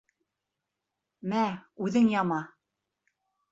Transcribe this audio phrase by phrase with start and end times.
[1.35, 1.45] Мә,
[1.89, 2.43] үҙең яма!